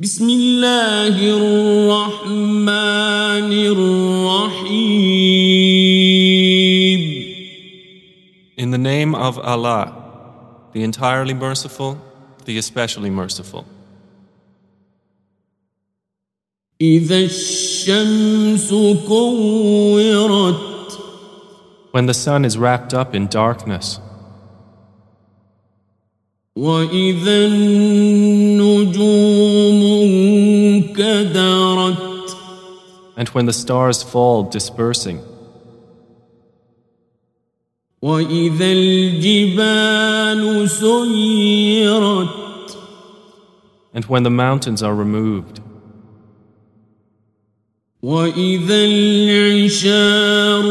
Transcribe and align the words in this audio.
بسم 0.00 0.30
الله 0.30 1.18
الرحمن 1.36 2.70
الرحيم 3.52 5.08
In 8.56 8.70
the 8.70 8.78
name 8.78 9.14
of 9.16 9.38
Allah, 9.40 9.92
the 10.72 10.84
entirely 10.84 11.34
merciful, 11.34 11.98
the 12.44 12.58
especially 12.58 13.10
merciful. 13.10 13.64
إذا 16.80 17.18
الشمس 17.18 18.70
كورت 19.08 20.68
When 21.90 22.06
the 22.06 22.14
sun 22.14 22.44
is 22.44 22.56
wrapped 22.56 22.94
up 22.94 23.16
in 23.16 23.26
darkness, 23.26 23.98
وإذا 26.56 27.46
النجوم 27.46 28.98
انكدرت 28.98 29.26
and 33.15 33.29
when 33.29 33.45
the 33.45 33.53
stars 33.53 34.03
fall 34.03 34.43
dispersing, 34.43 35.19
وإذا 38.01 38.71
الجبال 38.71 40.69
سيرت 40.69 42.43
and 43.95 44.05
when 44.05 44.23
the 44.23 44.29
mountains 44.29 44.81
are 44.83 44.95
removed, 44.95 45.61
وإذا 48.01 48.85
العشار 48.85 50.63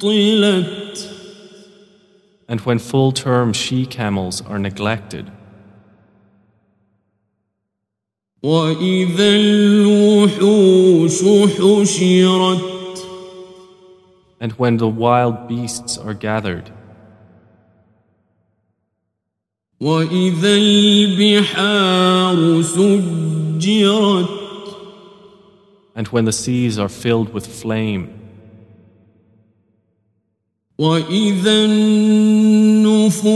عطلت 0.00 0.86
and 2.48 2.60
when 2.60 2.78
full 2.78 3.12
term 3.12 3.52
she 3.52 3.84
camels 3.84 4.40
are 4.40 4.58
neglected, 4.58 5.30
وإذا 8.42 9.36
الوحوش 9.36 11.22
حشرت 11.58 12.76
and 14.38 14.52
when 14.52 14.76
the 14.76 14.86
wild 14.86 15.48
beasts 15.48 15.96
are 15.96 16.12
gathered, 16.14 16.70
وإذا 19.80 20.54
البحار 20.56 22.36
سجرت 22.62 24.28
and 25.96 26.08
when 26.08 26.26
the 26.26 26.32
seas 26.32 26.78
are 26.78 26.90
filled 26.90 27.32
with 27.32 27.46
flame, 27.46 28.08
وإذا 30.78 31.64
النفوس 31.64 33.28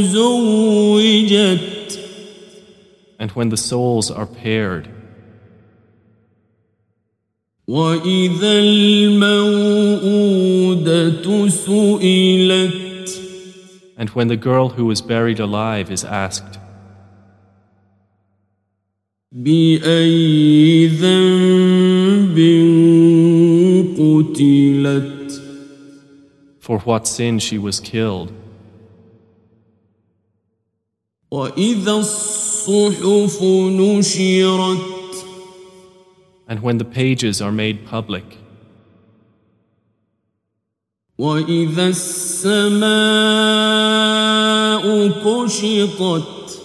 زوجت 0.00 1.71
and 3.22 3.30
when 3.32 3.48
the 3.48 3.56
souls 3.56 4.10
are 4.10 4.26
paired, 4.26 4.88
وإذا 7.68 8.58
الموءودة 8.58 9.88
سئلت 11.48 12.88
and 13.98 14.08
when 14.10 14.28
the 14.28 14.36
girl 14.36 14.68
who 14.70 14.88
is 14.92 15.02
buried 15.02 15.40
alive 15.40 15.90
is 15.90 16.04
asked, 16.04 16.58
بأي 19.32 20.86
ذنب 20.88 22.38
قتلت 23.98 25.18
for 26.60 26.78
what 26.80 27.06
sin 27.06 27.38
she 27.38 27.58
was 27.58 27.80
killed, 27.80 28.32
وإذا 31.30 31.92
الصحف 31.92 32.51
نشرت 32.51 32.51
and 36.48 36.60
when 36.62 36.78
the 36.78 36.84
pages 36.84 37.40
are 37.42 37.52
made 37.52 37.86
public, 37.86 38.24
وإذا 41.18 41.88
السماء 41.88 42.88
كشطت 45.08 46.60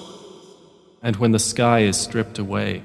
and 1.02 1.16
when 1.18 1.32
the 1.32 1.40
sky 1.40 1.80
is 1.80 1.98
stripped 1.98 2.38
away, 2.40 2.84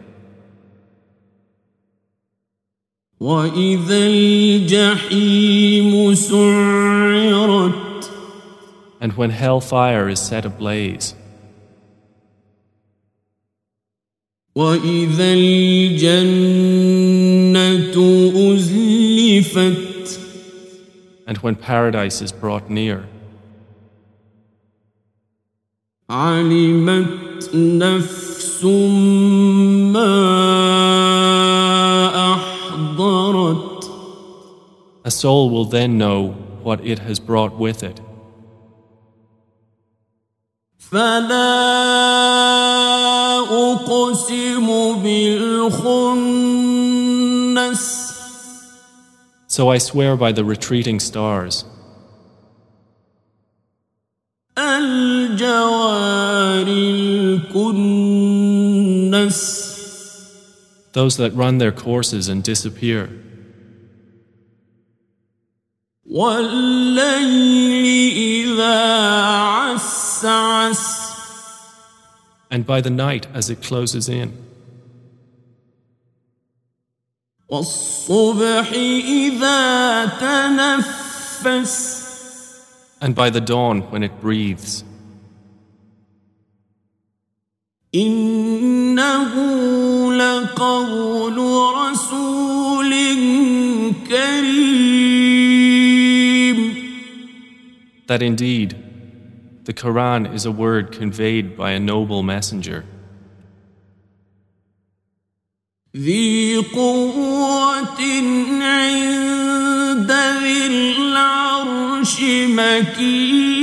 وإذا 3.20 4.06
الجحيم 4.06 5.54
سعرت 6.14 7.88
and 9.00 9.12
when 9.12 9.30
hellfire 9.30 10.08
is 10.08 10.18
set 10.20 10.44
ablaze, 10.44 11.14
وإذا 14.54 15.32
الجنة 15.32 16.24
أزلفت 18.54 19.88
and 21.28 21.36
when 21.38 21.54
paradise 21.56 22.22
is 22.22 22.32
brought 22.32 22.70
near, 22.70 23.04
علمت 26.10 27.54
نفس 27.54 28.64
ما 28.64 30.14
أحضرت 32.32 33.84
a 35.04 35.10
soul 35.10 35.50
will 35.50 35.66
then 35.66 35.98
know 35.98 36.34
what 36.62 36.80
it 36.84 36.98
has 37.00 37.20
brought 37.20 37.58
with 37.58 37.82
it. 37.82 38.00
فلا 40.78 41.58
أقسم 43.08 43.21
بالخنس 43.21 43.21
So 49.48 49.68
I 49.70 49.78
swear 49.78 50.16
by 50.16 50.30
the 50.32 50.44
retreating 50.44 51.00
stars, 51.00 51.64
الجوار 54.58 55.88
الكنس 57.48 58.08
those 60.92 61.16
that 61.16 61.34
run 61.34 61.58
their 61.58 61.72
courses 61.72 62.28
and 62.28 62.42
disappear, 62.44 63.10
والليل 66.06 67.84
إذا 68.16 68.78
عسعس 69.36 71.01
and 72.52 72.66
by 72.66 72.80
the 72.80 72.90
night 72.90 73.26
as 73.34 73.50
it 73.50 73.62
closes 73.62 74.08
in, 74.08 74.32
والصبح 77.48 78.72
إذا 78.72 80.06
تنفس 80.20 81.98
and 83.00 83.14
by 83.14 83.30
the 83.30 83.40
dawn 83.40 83.80
when 83.90 84.02
it 84.02 84.20
breathes. 84.20 84.84
إنه 87.94 89.34
لقول 90.12 91.38
رسول 91.74 92.92
كريم 94.08 94.98
That 98.06 98.22
indeed, 98.22 98.76
the 99.64 99.74
Quran 99.74 100.32
is 100.32 100.46
a 100.46 100.52
word 100.52 100.92
conveyed 100.92 101.56
by 101.56 101.72
a 101.72 101.80
noble 101.80 102.22
messenger, 102.22 102.84
ذي 105.96 106.56
قوة 106.56 108.00
عند 108.62 110.12
ذي 110.12 110.66
العرش 110.66 112.20
مكين 112.48 113.58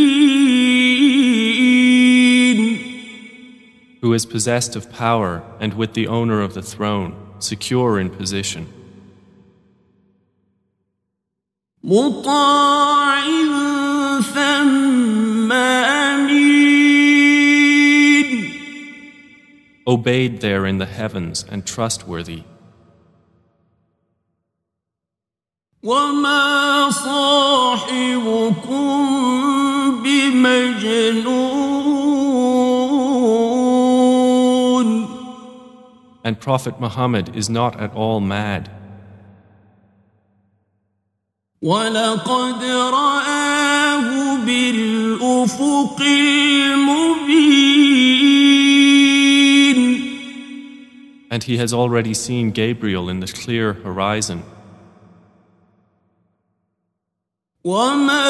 who 4.01 4.13
is 4.13 4.25
possessed 4.25 4.75
of 4.75 4.91
power 4.91 5.41
and 5.59 5.73
with 5.73 5.93
the 5.95 6.07
owner 6.07 6.41
of 6.41 6.53
the 6.53 6.61
throne, 6.61 7.15
secure 7.39 7.99
in 7.99 8.09
position, 8.09 8.67
مطاع 11.83 13.05
ثم 14.21 15.51
أمين 15.51 16.75
obeyed 19.87 20.41
there 20.41 20.65
in 20.65 20.77
the 20.77 20.85
heavens 20.85 21.45
and 21.49 21.65
trustworthy. 21.65 22.43
وما 25.83 26.89
صاحبكم 26.89 27.85
بمجنون 30.03 31.65
And 36.23 36.39
Prophet 36.39 36.79
Muhammad 36.79 37.35
is 37.35 37.49
not 37.51 37.79
at 37.79 37.93
all 37.93 38.19
mad. 38.19 38.71
ولقد 41.61 42.63
رآه 42.63 43.48
بالأفق 44.49 46.01
المبين 46.01 47.45
And 51.31 51.43
he 51.43 51.57
has 51.57 51.73
already 51.73 52.13
seen 52.13 52.51
Gabriel 52.51 53.09
in 53.09 53.19
the 53.19 53.27
clear 53.27 53.73
horizon. 53.73 54.43
وما 57.63 58.29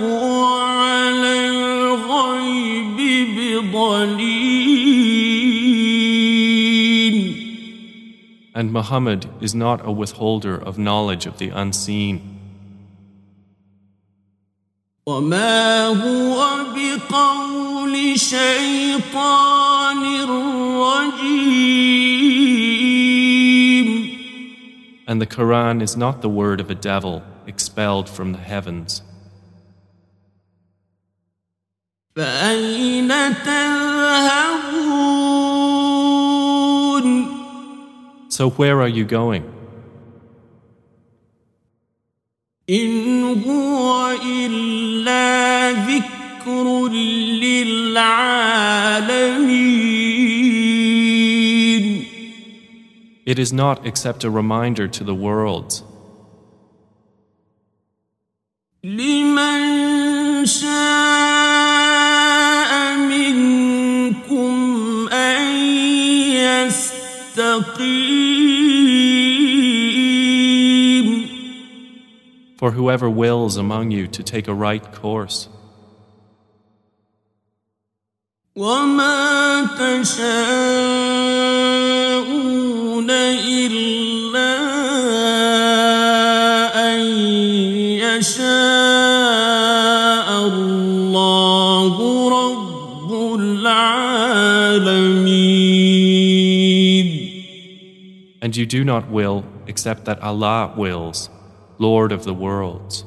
هو 0.00 0.44
على 0.46 1.48
الغيب 1.48 2.96
بضليل 3.36 4.50
And 8.54 8.72
Muhammad 8.72 9.26
is 9.40 9.54
not 9.54 9.80
a 9.84 9.92
withholder 9.92 10.56
of 10.56 10.78
knowledge 10.78 11.26
of 11.26 11.38
the 11.38 11.50
unseen. 11.50 12.33
وما 15.06 15.86
هو 15.86 16.64
بقول 16.74 18.18
شيطان 18.18 20.02
رجيم 20.80 21.70
And 25.06 25.20
the 25.20 25.26
Quran 25.26 25.82
is 25.82 25.96
not 25.96 26.22
the 26.22 26.28
word 26.28 26.60
of 26.60 26.70
a 26.70 26.74
devil 26.76 27.22
expelled 27.44 28.08
from 28.08 28.32
the 28.32 28.38
heavens. 28.38 29.02
فأين 32.16 33.08
تذهبون 33.44 34.60
So 38.28 38.50
where 38.50 38.80
are 38.80 38.88
you 38.88 39.04
going? 39.04 39.42
إن 42.70 43.42
هو 43.46 44.10
إلا 44.22 44.83
ذكر 46.64 46.88
للعالمين 46.88 48.00
It 53.26 53.38
is 53.38 53.52
not 53.52 53.86
except 53.86 54.24
a 54.24 54.30
reminder 54.30 54.88
to 54.88 55.04
the 55.04 55.14
worlds, 55.14 55.84
لمن 58.82 60.46
شاء 60.46 60.70
منكم 62.96 64.54
أن 65.12 65.56
يستقيم 67.36 67.60
for 72.56 72.70
whoever 72.72 73.08
wills 73.08 73.56
among 73.56 73.90
you 73.90 74.06
to 74.08 74.22
take 74.22 74.46
a 74.48 74.54
right 74.54 74.92
course. 74.92 75.48
وما 78.56 79.64
تشاءون 79.78 80.30
إلا 83.10 84.52
أن 86.92 87.00
يشاء 88.04 88.48
الله 90.46 91.94
رب 92.28 93.10
العالمين 93.40 94.50
And 98.42 98.56
you 98.56 98.66
do 98.66 98.84
not 98.84 99.10
will 99.10 99.44
except 99.66 100.04
that 100.06 100.20
Allah 100.22 100.74
wills, 100.76 101.30
Lord 101.78 102.10
of 102.10 102.24
the 102.24 102.34
worlds. 102.34 103.04